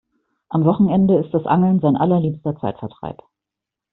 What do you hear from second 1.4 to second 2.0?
Angeln sein